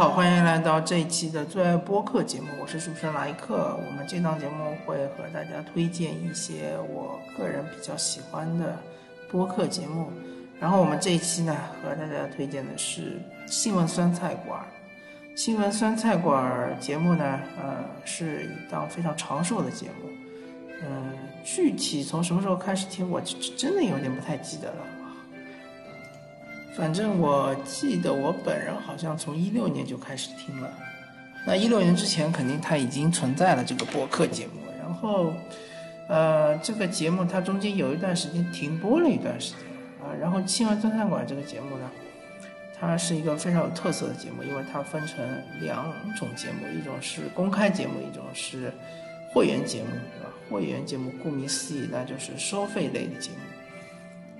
[0.00, 3.78] 好，欢迎来到这一期的最爱播客节目，我是主持人莱克。
[3.86, 8.78] 我们这档节目会和大家推荐一些我个人比较喜欢的
[9.30, 10.10] 播客节目。
[10.58, 14.58] 然后我们这一期呢，和大家推荐的是新闻酸菜馆。
[15.36, 20.08] 新闻酸菜馆节目呢，呃，是一档非常长寿的节目。
[20.82, 21.12] 嗯，
[21.44, 23.20] 具体从什么时候开始听，我
[23.54, 24.76] 真的有点不太记得了。
[26.80, 30.72] 反正我记得我本人好像从一六年就开始听了，
[31.46, 35.34] 那一六年之前肯定它已经存在了这个播客节目，然后，
[36.08, 39.60] 呃，这个节目它中间有一段时间停播了一段时间
[40.02, 41.90] 啊，然后《新闻侦探馆》这个节目呢，
[42.80, 45.18] 它是一个非常有特色的节目，因为它分成
[45.60, 45.84] 两
[46.16, 48.72] 种节目，一种是公开节目，一种是
[49.34, 50.32] 会员节目，对吧？
[50.48, 53.36] 会员节目顾名思义，那就是收费类的节目。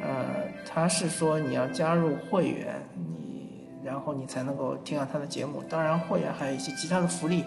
[0.02, 5.63] 呃，他是说你要加入会员，你然后你才能够听到他的节目。
[5.69, 7.45] 当然，会员还有一些其他的福利，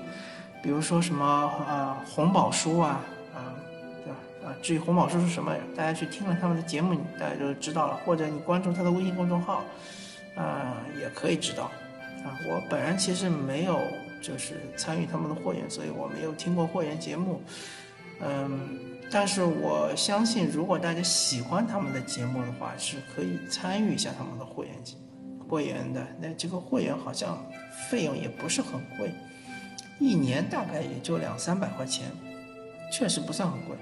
[0.61, 3.01] 比如说什么啊红宝书啊
[3.33, 3.55] 啊，
[4.03, 4.17] 对吧？
[4.45, 7.99] 啊，至于红宝书是什么，大家去听了他们的节目，大家就知道了。
[8.05, 9.63] 或者你关注他的微信公众号，
[10.35, 11.71] 啊，也可以知道。
[12.25, 13.79] 啊，我本人其实没有
[14.21, 17.41] 就是参与他们的会员，所以我没有听过会员节目。
[18.21, 18.92] 嗯。
[19.13, 24.95] 但是我相信，如果大家喜欢他们的节目的话，是可以参与一下他们的会员节
[25.47, 26.03] 会员的。
[26.19, 27.45] 那这个会员好像
[27.87, 29.13] 费用也不是很贵，
[29.99, 32.07] 一年大概也就两三百块钱，
[32.91, 33.77] 确实不算很贵。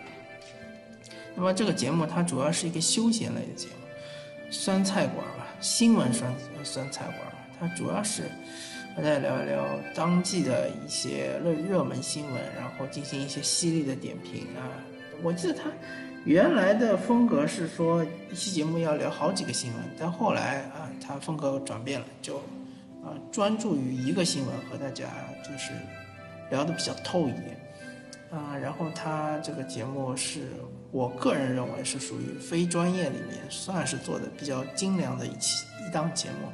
[1.33, 6.29] 那么这个节目它主要是一个休闲类的节目，酸菜馆吧，新闻酸
[6.61, 8.23] 酸菜馆吧，它主要是
[8.95, 14.67] 大家聊一聊当季的一些热热门新闻，然后进行一些犀利的点评啊。
[15.23, 15.71] 我记得他
[16.25, 22.37] 原来的风格是说一期节目要聊好几个新闻，但后来啊，他风格转变了，就
[23.03, 25.05] 啊专注于一个新闻和大家
[25.41, 25.71] 就是
[26.49, 27.57] 聊得比较透一点
[28.29, 28.57] 啊。
[28.57, 30.41] 然后他这个节目是
[30.91, 36.49] 我个人认为是属于非专业里面算是做的比较精良的一期一档节目。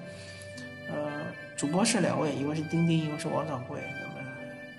[0.89, 1.25] 呃，
[1.57, 3.81] 主播是两位，一位是丁丁，一位是王掌柜。
[4.00, 4.28] 那么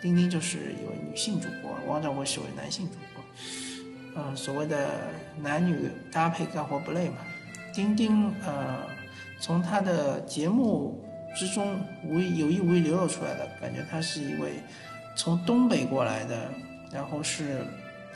[0.01, 4.23] 丁丁就是一位女性主播，王掌柜是位男性主播。
[4.23, 4.89] 呃，所谓的
[5.41, 7.17] 男女搭配干活不累嘛。
[7.75, 8.79] 丁丁呃，
[9.41, 11.05] 从他的节目
[11.37, 14.63] 之中无有意无意流露出来的感觉，他是一位
[15.17, 16.49] 从东北过来的，
[16.93, 17.59] 然后是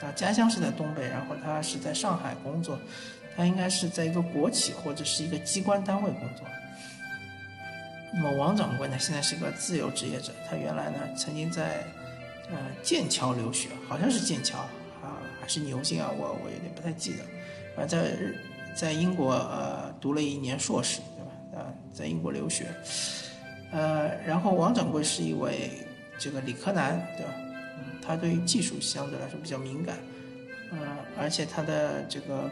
[0.00, 2.78] 啊家乡是在东北，然后他是在上海工作，
[3.36, 6.46] 他应该是在一个国企或者是一个机关单位工作。
[8.14, 11.84] 那么王掌柜呢，现在是个自由职业者，他原来呢曾经在
[12.50, 14.58] 呃剑桥留学，好像是剑桥
[15.02, 15.18] 啊。
[15.40, 17.24] 还是牛津啊，我我有点不太记得，
[17.74, 18.16] 反正在
[18.76, 21.24] 在英国呃读了一年硕士，对
[21.58, 21.64] 吧？
[21.64, 22.66] 啊，在英国留学，
[23.72, 25.70] 呃，然后王掌柜是一位
[26.16, 27.32] 这个理科男，对吧？
[27.78, 29.96] 嗯，他对于技术相对来说比较敏感，
[30.70, 30.78] 呃，
[31.18, 32.48] 而且他的这个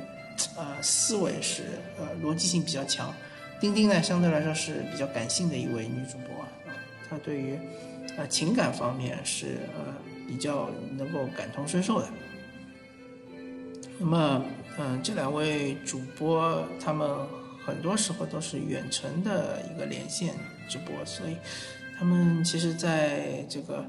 [0.57, 1.63] 呃思维是
[1.97, 3.15] 呃逻辑性比较强。
[3.61, 6.49] 丁丁呢，相对来说是比较感性的一位女主播，啊，
[7.09, 7.59] 她对于
[8.17, 9.95] 呃情感方面是呃
[10.27, 12.09] 比较能够感同身受的。
[13.99, 14.43] 那么，
[14.79, 17.07] 嗯，这两位主播他们
[17.65, 20.35] 很多时候都是远程的一个连线
[20.67, 21.37] 直播，所以
[21.99, 23.85] 他们其实在这个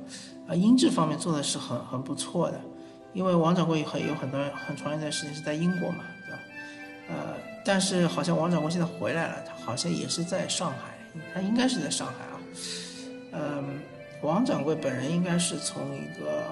[0.47, 2.59] 啊音质方面做的是很很不错的。
[3.13, 6.39] 因为王掌柜很有很多很长一段时间是在英国嘛，对吧？
[7.09, 10.97] 呃，但是好像王掌柜现在回来了，好像也是在上海，
[11.33, 12.39] 他应该是在上海啊。
[13.33, 13.79] 嗯，
[14.21, 16.43] 王掌柜本人应该是从一个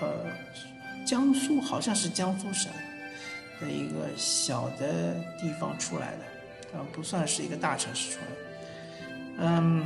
[0.00, 0.26] 呃
[1.06, 2.70] 江苏，好像是江苏省。
[3.60, 8.26] 的一个小的地方出来的，啊，不算是一个大城市出来。
[9.38, 9.84] 嗯，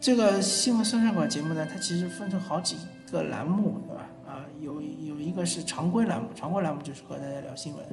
[0.00, 2.76] 这个新闻酸菜馆节目呢，它其实分成好几
[3.10, 4.06] 个栏目，对吧？
[4.24, 7.84] 啊，有有一个是常规栏目，常规栏目就是和大家聊新闻，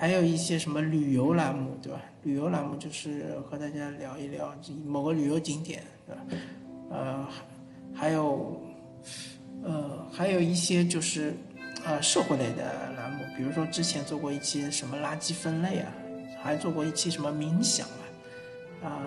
[0.00, 2.00] 还有一些什么旅游栏目，对吧？
[2.22, 4.54] 旅游栏目就是和大家聊一聊
[4.86, 6.22] 某个旅游景点，对吧？
[6.90, 7.28] 呃，
[7.94, 8.62] 还有，
[9.62, 11.34] 呃，还有一些就是。
[11.82, 15.90] 呃，社会类的栏目，比如说之前做过一期什么垃圾分类啊，
[16.42, 17.86] 还做过一期什么冥想
[18.82, 19.00] 啊，啊，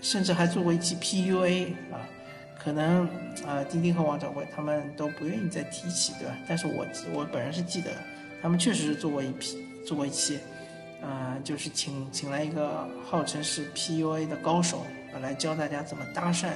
[0.00, 2.06] 甚至还做过一期 PUA 啊，
[2.56, 3.04] 可能
[3.44, 6.36] 啊，丁丁和王掌柜他们都不愿意再提起，对吧？
[6.46, 7.90] 但是我我本人是记得，
[8.40, 10.38] 他们确实是做过一批，做过一期，
[11.02, 14.86] 啊，就是请请来一个号称是 PUA 的高手
[15.20, 16.48] 来教大家怎么搭讪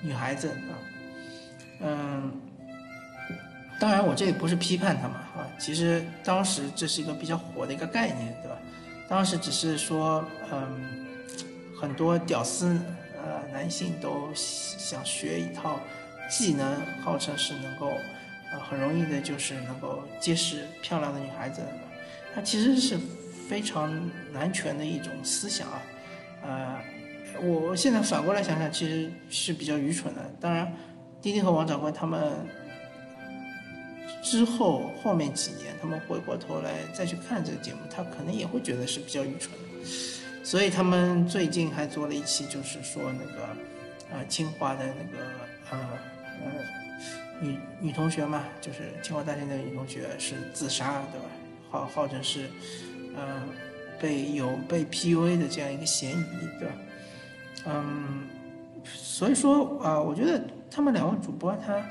[0.00, 0.72] 女孩子啊，
[1.80, 2.32] 嗯。
[3.80, 5.42] 当然，我这也不是批判他嘛啊。
[5.58, 8.56] 其实当时这是一个比较火的一个概念，对吧？
[9.08, 11.04] 当时只是说，嗯，
[11.76, 12.78] 很多屌丝，
[13.16, 15.80] 呃，男性都想学一套
[16.30, 17.88] 技能，号称是能够
[18.52, 21.60] 呃很容易的，就是能够结识漂亮的女孩子。
[22.34, 22.98] 它其实是
[23.48, 25.82] 非常男权的一种思想啊。
[26.42, 26.82] 呃，
[27.42, 30.20] 我现在反过来想想，其实是比较愚蠢的。
[30.40, 30.72] 当然，
[31.20, 32.32] 丁丁和王掌柜他们。
[34.24, 39.84] 之后后面几年，他们回过头来再去看这个节目，他可能也会觉得是比较愚蠢的。
[40.44, 43.42] 所以他们最近还做了一期，就是说那个，
[44.16, 45.24] 啊，清华的那个，
[45.70, 45.78] 呃，
[46.44, 46.52] 呃，
[47.40, 51.26] 女女同学嘛，就是清华大学的女同学是自杀，对吧？
[51.72, 52.48] 号号称是，
[53.16, 53.42] 呃，
[53.98, 56.24] 被有被 PUA 的这样一个嫌疑，
[56.60, 56.74] 对吧？
[57.66, 58.28] 嗯，
[58.84, 60.40] 所以说啊，我觉得
[60.70, 61.82] 他们两位主播他。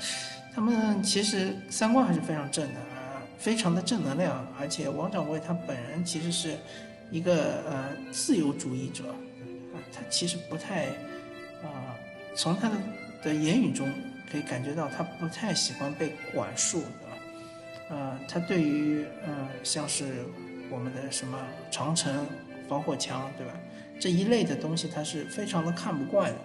[0.54, 4.46] 他们其实三观还是非常正的啊，非常的正能量。
[4.60, 6.58] 而且王掌柜他本人其实是
[7.10, 9.12] 一个呃自由主义者
[9.74, 10.88] 啊，他其实不太
[11.64, 11.96] 啊，
[12.36, 12.76] 从他的
[13.24, 13.88] 的言语中
[14.30, 16.88] 可以感觉到他不太喜欢被管束的
[17.92, 18.18] 呃。
[18.28, 20.26] 他对于呃像是
[20.72, 21.38] 我们的什么
[21.70, 22.26] 长城
[22.68, 23.54] 防火墙对吧
[24.00, 26.38] 这一类的东西，他是非常的看不惯的。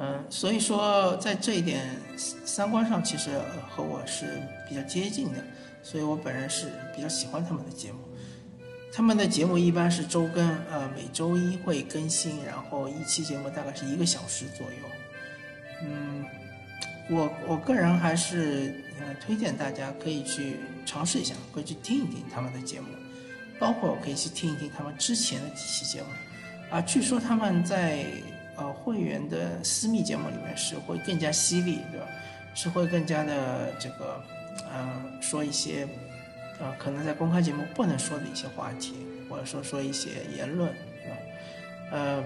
[0.00, 1.84] 嗯，所以说在这一点
[2.16, 3.30] 三观上，其实
[3.68, 5.44] 和我是比较接近的，
[5.82, 7.98] 所以我本人是比较喜欢他们的节目。
[8.92, 14.72] 他们的节目一般是周更，呃，每周一会更新，然后一期节目大概是一个小时左右。
[15.82, 16.24] 嗯，
[17.10, 18.74] 我我个人还是
[19.24, 20.56] 推荐大家可以去
[20.86, 22.88] 尝试一下，可以去听一听他们的节目，
[23.58, 26.06] 包括可以去听一听他们之前的几期节目。
[26.70, 28.04] 啊，据说他们在。
[28.60, 32.06] 呃，会员的私密节目里面是会更加犀利，对吧？
[32.56, 34.20] 是会更加的这个，
[34.74, 35.86] 嗯，说一些，
[36.58, 38.94] 呃，可能在公开节目不能说的一些话题，
[39.30, 40.68] 或者说说一些言论，
[41.04, 41.16] 对吧？
[41.92, 42.24] 呃，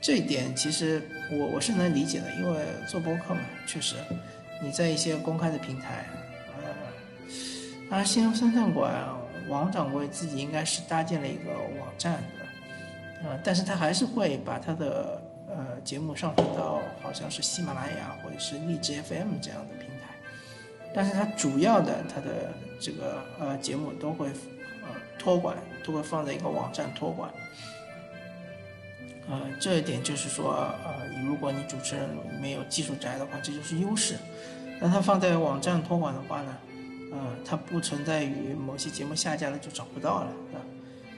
[0.00, 3.96] 这一点其实我我是能理解的，因为做播客嘛，确实
[4.60, 6.06] 你在一些公开的平台，
[6.56, 6.74] 呃，
[7.90, 8.92] 当然新闻三餐馆
[9.48, 13.28] 王掌柜自己应该是搭建了一个网站，的？
[13.28, 15.22] 呃，但是他还是会把他的。
[15.50, 20.14] 呃，节目上传到好像是喜马拉雅或者是荔枝 FM 这样的平台，
[20.94, 24.28] 但是它主要的它的这个呃节目都会
[24.82, 24.88] 呃
[25.18, 27.30] 托管，都会放在一个网站托管。
[29.28, 30.52] 呃，这一点就是说，
[30.84, 32.08] 呃，如果你主持人
[32.40, 34.16] 没有技术宅的话，这就是优势。
[34.80, 36.56] 那它放在网站托管的话呢，
[37.12, 40.58] 呃，它不存在于某些节目下架了就找不到了，啊。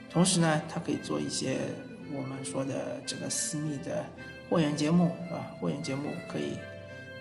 [0.09, 1.57] 同时呢，它可以做一些。
[2.13, 4.03] 我们说的这个私密的
[4.49, 6.57] 会员节目啊，会员节目可以，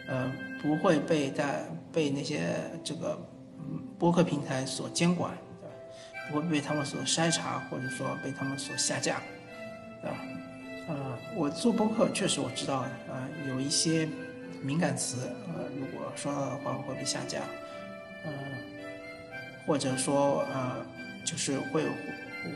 [0.08, 0.28] 呃，
[0.60, 1.46] 不会被大
[1.92, 3.16] 被那些这个
[4.00, 5.74] 播客平台所监管，对吧？
[6.28, 9.22] 不会被他们所筛查，或者说被他们所下架，
[10.02, 10.16] 对吧？
[10.90, 14.08] 呃，我做播客确实我知道，啊，有一些
[14.60, 17.42] 敏感词，呃，如果说到的话会被下架，
[18.24, 18.32] 呃，
[19.64, 20.84] 或者说呃，
[21.24, 21.84] 就是会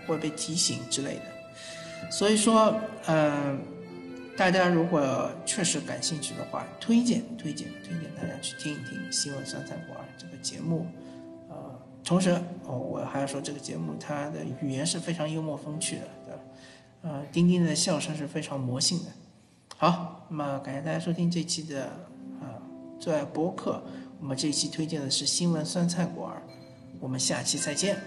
[0.04, 2.10] 会被提醒之类的。
[2.10, 2.74] 所以说，
[3.06, 3.60] 嗯，
[4.36, 10.88] 大家如果确实感兴趣的话，推荐推荐推荐大家去听一听《新闻酸菜馆》这个节目，
[11.48, 11.54] 呃，
[12.02, 12.30] 同时
[12.66, 16.02] 哦，我还要说这个节目它的语言是非常幽默风趣的，
[17.04, 19.04] 呃，丁丁的笑声是非常魔性的。
[19.76, 21.84] 好，那么感谢大家收听这期的
[22.40, 22.56] 啊
[22.98, 23.82] 最爱播客，
[24.20, 26.32] 我们这一期推荐的是《新闻酸菜馆》，
[27.00, 27.98] 我们下期再见。